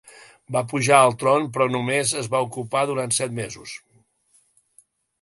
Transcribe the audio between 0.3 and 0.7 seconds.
Va